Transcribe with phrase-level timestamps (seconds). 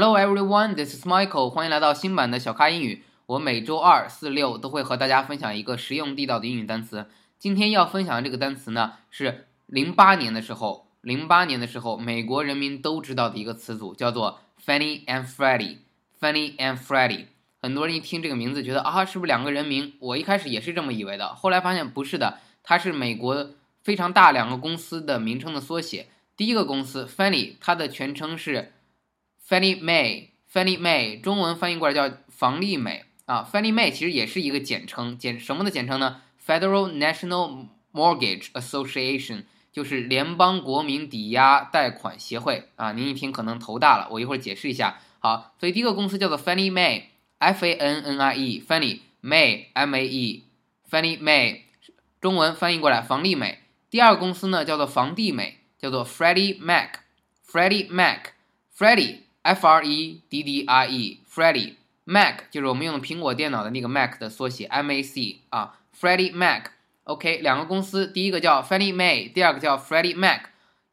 [0.00, 1.50] Hello everyone, this is Michael.
[1.50, 3.02] 欢迎来到新版的小咖英语。
[3.26, 7.06] 我每周二、四、六都会和大家分享一个实用地道的英语单词。
[7.36, 15.78] 今天要分享的这个单词呢，是零八年的时候，零八年的时候，美国人民都知道的一个词组，叫做 Fannie and Freddie。
[16.20, 17.24] Fannie and Freddie，
[17.60, 19.94] 很多人一听这个名字，觉得啊，是不是两个人名？
[19.98, 23.50] 我一开始也是这么以为的，后来发现不是的，它是美国
[23.82, 26.06] 非常大两个公司的名称的缩写。
[26.36, 28.74] 第一个公司 Fannie，它的全称是
[29.48, 33.06] Fannie Mae，Fannie Mae，中文翻译过来叫房利美。
[33.24, 42.92] 啊，Fannie Mae 其实也是一个简称，简什么的简称呢？Federal National Mortgage Association，就是联邦国民抵押贷款协会啊。
[42.92, 44.98] 您一听可能头大了，我一会儿解释一下。
[45.20, 51.60] 好，所以第一个公司叫做 Fannie Mae，F-A-N-N-I-E，房利，Mae，M-A-E，Fannie Mae，
[52.20, 53.60] 中文翻译过来房利美。
[53.88, 61.74] 第二个公司呢叫做房地美，叫做 Freddie Mac，Freddie Mac，Freddie F R E D D I E，Freddie。
[62.10, 65.04] Mac 就是我们用的苹果电脑的那个 Mac 的缩写，Mac
[65.50, 70.44] 啊，Freddie Mac，OK，两个公司，第一个叫 Fannie Mae，第二个叫 Freddie Mac，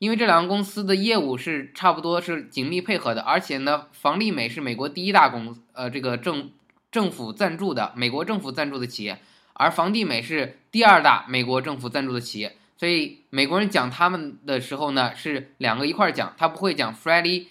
[0.00, 6.50] 因为这两个公司的业务是差不多是紧密配合的，而且呢，房利美是美国第一大公，呃，这个政
[6.90, 9.20] 政府赞助的美国政府赞助的企业，
[9.52, 17.46] 而房地美是第二大美国政府赞助的企业，所以美国人讲他们的时候呢，是两个一块儿讲，他不会讲 Freddie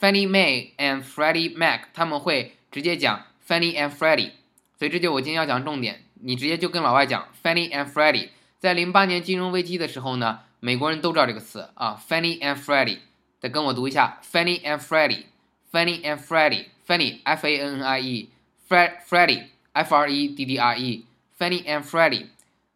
[0.00, 2.52] Fannie Mae and Freddie Mac，他们会。
[2.68, 4.32] 直接讲 Fannie and Freddie，
[4.78, 6.02] 所以这就我今天要讲重点。
[6.20, 8.28] 你直接就跟老外讲 Fannie and Freddie。
[8.58, 12.98] 在零八年金融危机的时候呢，美国人都知道这个词啊，Fannie and Freddie。
[13.40, 20.44] 再跟我读一下 Fannie and Freddie，Fannie and Freddie，Fannie F A N N I E，Freddie F R E D
[20.44, 22.26] D R E，Fannie and Freddie。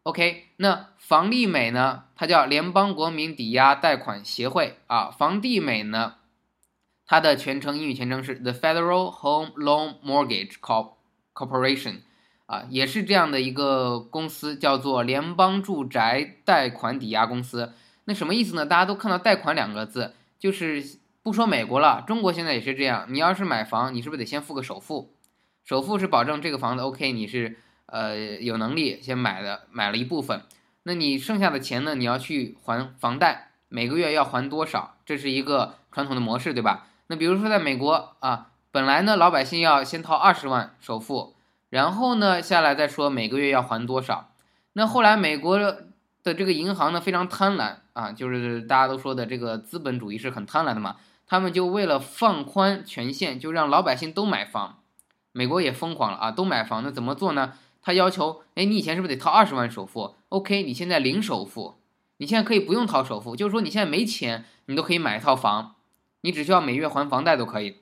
[0.04, 2.04] OK，那房利美呢？
[2.16, 6.14] 它叫联邦国民抵押贷款协会啊，房地美呢？
[7.10, 10.60] 它的全称英语全称是 The Federal Home Loan Mortgage
[11.34, 12.02] Corporation，
[12.46, 17.72] 啊，也是这样的一个公司，叫做联邦住宅贷款抵押公司。
[18.04, 18.64] 那什么意思呢？
[18.64, 23.06] 大家都看到“贷款”两个字，就是不说美国了，中国现在也是这样。
[23.08, 25.12] 你要是买房，你是不是得先付个首付？
[25.64, 30.42] 首付是保证这个房子 OK，你是呃有能力先买的，买了一部分。
[30.84, 31.96] 那你剩下的钱呢？
[31.96, 34.94] 你要去还房贷，每个月要还多少？
[35.04, 36.86] 这是一个传统的模式，对吧？
[37.10, 41.34] 那比如说，在美国啊，本来呢，老百姓要先掏二十万首付，
[41.68, 44.30] 然后呢，下来再说每个月要还多少。
[44.74, 45.88] 那后来美国的
[46.22, 50.98] 这个银行呢，非常贪婪啊，就是大家都说的这个资本主义是很贪婪的嘛。
[51.26, 54.78] 他们就为了放宽权限，就让老百姓都买房。
[55.32, 56.84] 美国也疯狂了啊，都买房。
[56.84, 57.54] 那怎么做呢？
[57.82, 61.74] 他要求，哎，你以前是不是得掏二十万首付？OK，你现在零首付，
[62.18, 65.74] 你现在可以不用掏首付，就是说你现在没钱，你都可以买一套房。
[66.22, 67.78] 你只需要每月还房贷都可以，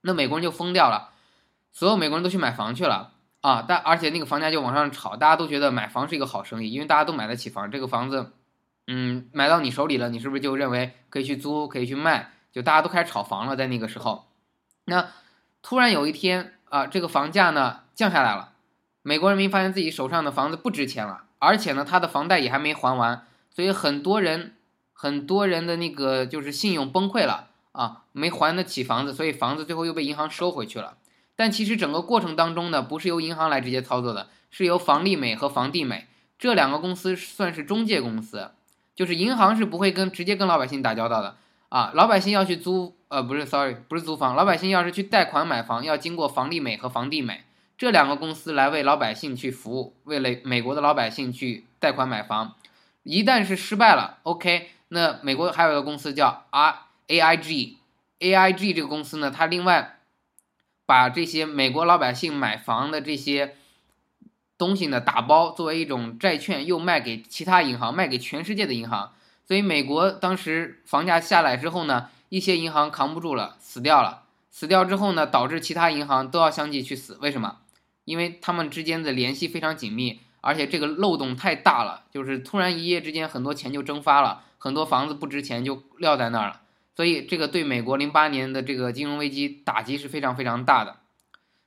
[0.00, 1.10] 那美国人就疯掉了，
[1.72, 3.64] 所有美国人都去买房去了啊！
[3.66, 7.70] 但而且那个房价就往上炒，大家都觉得买房是一个好生意，因为大家都买得起房。
[7.70, 8.32] 这个房子，
[8.86, 12.30] 嗯，买到你手里了，你是不是就认为可以去租，可以去卖？
[12.52, 14.28] 就大家都开始炒房了，在那个时候，
[14.84, 15.08] 那
[15.60, 18.52] 突然有一天啊，这个房价呢降下来了，
[19.02, 24.54] 美国人民发现自己手上的房子不值钱了，而且呢，他的房贷也还没还完，所以很多人
[24.92, 27.50] 很多人的那个就是信用崩溃了。
[27.74, 30.96] 啊，没还得起房子，所以房子最后又被银行收回去了。
[31.34, 36.06] 但其实整个过程当中呢，不是由银行来直接操作的，是由房利美和房地美
[36.38, 38.52] 这两个公司算是中介公司，
[38.94, 41.36] 就是银行是不会跟直接跟老百姓打交道的
[41.70, 41.90] 啊。
[41.94, 47.42] 老百姓要去租，呃，不是，sorry，不是租房，老百姓要是去贷款买房，要经过房利美和房地美
[47.76, 52.54] 这两个公司来为老百姓去服务，为了美国的老百姓去贷款买房。
[53.02, 56.76] 一旦是失败了，OK，那美国还有一个公司叫 R。
[57.08, 57.78] A I G
[58.20, 59.98] A I G 这个公司呢，它另外
[60.86, 63.56] 把这些美国老百姓买房的这些
[64.56, 69.12] 东西呢打包作为一种债券，又卖给其他银行，卖给全世界的银行。
[69.46, 74.22] 所以美国当时房价下来之后呢，一些银行扛不住了，死掉了。
[74.50, 77.18] 死掉之后呢，导致其他银行都要相继去死。
[77.20, 77.58] 为什么？
[78.04, 86.60] 因为他们之间的联系非常紧密，而且这个漏洞太大了，就是突然一夜之间很多钱就蒸发了，很多房子不值钱就撂在那儿了。
[86.96, 90.96] 所以这个对美国零八年的这个金融危机打击是非常非常大的，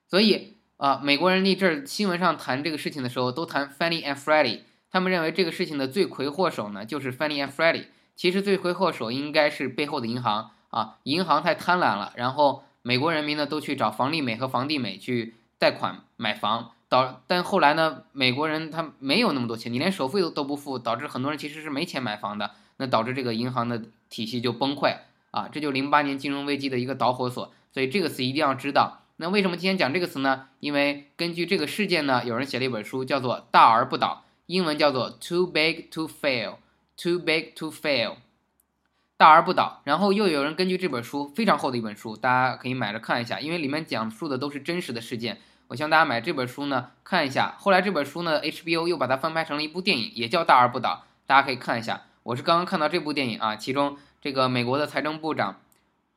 [0.07, 24.95] 所以啊，美国人那阵新闻上谈这个事情的时候，都谈 Fannie and Freddie，他们认为这个事情的罪魁祸首呢就是 Fannie and Freddie，其实罪魁祸首应该是背后的银行啊，银行太贪婪了，然后美国人民呢都去找房利美和房地美去贷款买房，导但后来呢，美国人他没有那么多钱，你连首付都都不付，导致很多人其实是没钱买房的，那导致这个银行的体系就崩溃。
[25.31, 29.03] 啊，这就零八年金融危机的一个导火索，所以这个词一定要知道。
[29.17, 30.47] 那为什么今天讲这个词呢？
[30.59, 38.17] 因为根据这个事件呢，有人写了一本书，叫做《大而不倒》，英文叫做 Too Big to Fail，Too Big to Fail，
[39.17, 39.81] 大而不倒。
[39.85, 45.39] 然后又有人根据这本书非常厚的一本书，大家可以买着看一下，因为里面讲述的都是真实的事件。
[45.69, 47.55] 我希望大家买这本书呢看一下。
[47.57, 52.03] 后来这本书呢，HBO 又把它翻拍成了一部电影，也叫《大而不倒》，大家可以看一下。
[52.21, 53.97] 我是刚刚看到这部电影啊，其中
[54.27, 55.61] 这个美国的财政部长。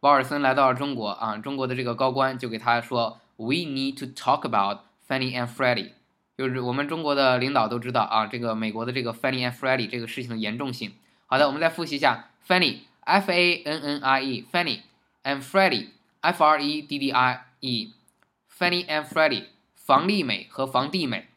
[0.01, 5.93] 保尔森来到了中国啊，中国的这个高官就给他说：“We need to talk about Fanny and Freddie。”
[6.37, 10.95] 就是我们中国的领导都知道啊，这个美国的这个 Fanny and Freddie 这个事情的严重性。
[11.27, 19.45] 好的，我们再复习一下：Fannie，F A N N I E，Fannie，and Freddie，F R E D D I E，Fannie and Freddie，
[19.77, 21.29] 房利美和房地美。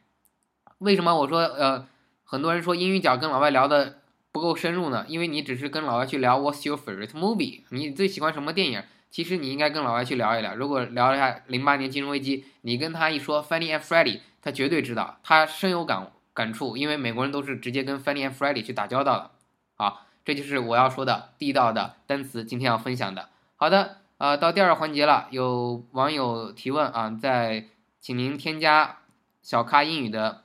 [0.80, 1.86] 为什么我说呃，
[2.24, 4.00] 很多人说英语角跟老外聊的？
[4.34, 7.62] 不够深入呢，因为你只是跟老外去聊 What's your favorite movie？
[7.70, 8.84] 你最喜欢什么电影？
[9.12, 10.56] 其实你应该跟老外去聊一聊。
[10.56, 19.32] 如果聊一下零八年金融危机，你跟他一说 Fannie and Freddie，他绝对知道，他深有感感触，因为美国人都是直接跟 Fannie and Freddie 去打交道的。
[19.76, 23.30] 好，这就是我要说的地道的单词，今天要分享的。
[23.56, 27.68] 好的，呃，到第二个环节了，有网友提问啊，在
[28.00, 28.98] 请您添加
[29.44, 30.43] 小咖英语的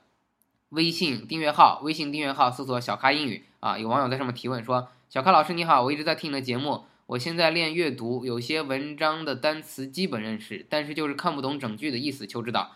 [0.69, 3.43] 微信订阅号，微信订阅号搜索小咖英语。
[3.59, 12.71] 啊，有网友在上面提问说：“小咖老师你好，我一直在听你的节目，我现在练阅读，有些文章的单词基本认识，但是就是看不懂整句的意思，求指导。”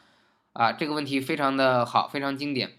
[0.54, 2.74] 啊，这个问题非常的好，非常经典，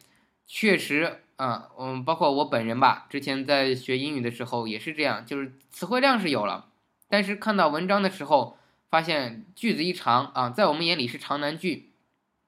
[0.46, 6.67] 确实啊，嗯，包括我本人吧，之前在学英语的时候也是这样，就是词汇量是有了，
[7.08, 8.58] 但是看到文章的时候，
[8.90, 11.90] 发现句子一长啊，在我们眼里是长难句，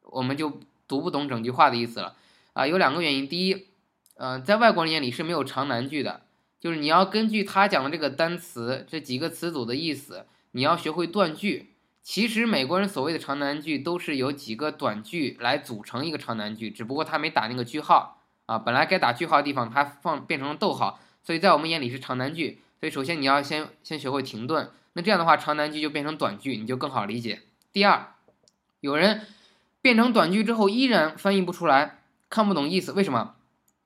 [0.03, 2.15] 我们就读不懂整句话的意思了。
[2.57, 3.67] 啊，有两个原因，第一。
[4.15, 6.23] 嗯，在外国人眼里是没有长难句的，
[6.59, 11.75] 就是你要根据他讲的这个单词这几个词组的意思，你要学会断句。
[12.03, 22.63] 其实美国人所谓的长难句都是由几个短句来组成一个长难句，只不过他没打那个句号啊，本来该打句号的地方他放变成了逗号，所以在我们眼里是长难句。
[22.81, 27.43] 所以首先你要先先学会停顿，那这样的话长难句就变成短句，你就更好理解。
[27.71, 28.15] 第二，
[28.81, 29.27] 有人
[29.83, 31.96] 变成短句之后依然翻译不出来，
[32.29, 33.35] 看不懂意思，为什么？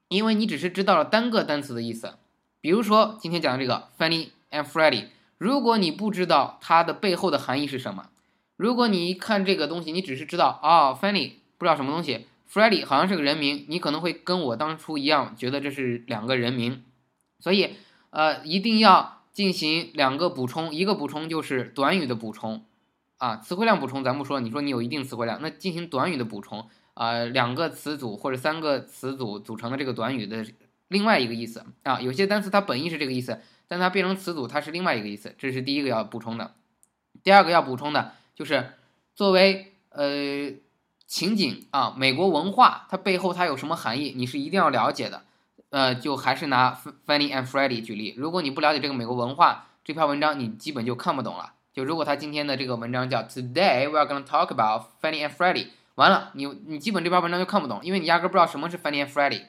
[0.08, 2.14] 因为你只是知道了单个单词的意思，
[2.60, 5.06] 比如说今天讲的这个 Fannie and Freddie，
[5.38, 8.08] 如果你不知道它的背后的含义是什么，
[8.56, 16.82] 如果你一看这个东西，你只是知道啊 Fannie 不知道什么东西，Freddie 好像是个人名，你可能会跟我当初一样觉得这是两个人名，
[17.38, 17.76] 所以
[18.10, 22.64] 呃一定要进行两个补充，一个补充就是短语的补充，
[23.18, 26.68] 啊词汇量补充咱不说，你说你有一定词汇量，那进行短语的补充。
[27.00, 30.44] 啊，两个词组或者三个词组组成的这个短语的
[30.88, 36.52] 另外一个意思啊，有些单词它本意是这个意思，但它变成词组它是另外一个意思，这是第一个要补充的。
[37.22, 38.74] 第二个要补充的就是
[39.14, 40.52] 作为呃
[41.06, 45.22] 情景啊，美国文化它背后它有什么含义，你是一定要了解的。
[45.70, 51.54] 呃，就还是拿 Fannie and Freddie 举例，如果你不了解这个美国文化，这篇文章你基本就看不懂了。
[51.72, 55.68] 就如果他今天的这个文章叫 Today we are going to talk about Fannie and Freddie。
[55.96, 59.46] 完了，你你基本这篇文章就看不懂，因为你压根不知道什么是 Fannie and Freddie，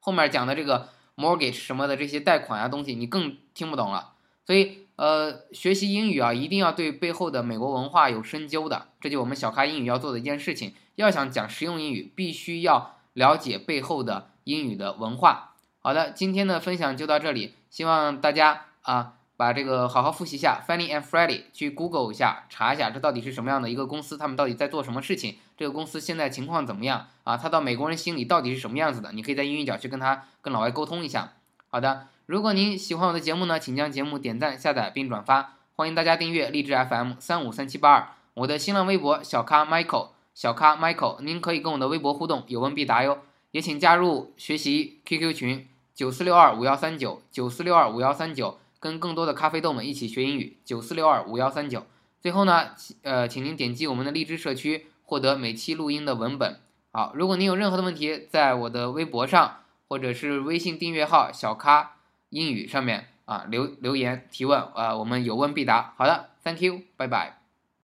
[0.00, 4.12] 后面讲的这个 mortgage 什么的这些贷款啊东西，你更听不懂了。
[4.46, 10.74] 所以呃，学习英语啊，一定要对背后的美国文化有深究的，这就我们小咖英语要做的一件事情。
[10.96, 15.54] 要想讲实用英语，必须要了解背后的英语的文化。
[15.78, 19.14] 好的，今天的分享就到这里，希望大家啊。
[19.36, 27.36] 把这个好好复习一下，Fannie and Freddie，去 Google 一下，查一下这到底是什么样的一个公司，他们到底在做什么事情，这个公司现在情况怎么样啊？
[27.36, 29.12] 他到美国人心里到底是什么样子的？
[29.12, 31.34] 你可以在英语角去跟他跟老外沟通一下。
[31.68, 43.18] 好的，如果您喜欢我的节目呢，请将节目点赞、下载并转发，欢迎大家订阅励志 FM 三五三七八二，我的新浪微博小咖 Michael，小咖 Michael，您可以跟我的微博互动，有问必答哟。
[43.50, 48.58] 也请加入学习 QQ 群九四六二五幺三九九四六二五幺三九。
[48.80, 51.86] 跟更多的咖啡豆们一起学英语，九四六二五幺三九。
[52.20, 52.68] 最后呢，
[53.00, 56.58] 呃，请您点击我们的荔枝社区，获得每期录音的文本。
[56.90, 59.58] 好，如果您有任何的问题，在我的微博上
[59.88, 61.96] 或者是微信订阅号小咖
[62.30, 65.94] 英语上面啊留留言提问啊，我们有问必答。
[65.96, 67.43] 好的，Thank you，拜拜。